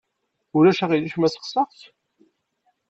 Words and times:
Ulac 0.57 0.79
aɣilif 0.83 1.15
ma 1.17 1.27
sseqsaɣ-k? 1.33 1.79